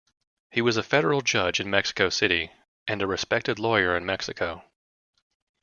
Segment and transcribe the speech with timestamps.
[0.49, 2.51] He was a federal judge in Mexico City,
[2.87, 4.63] and a respected lawyer in Mexico.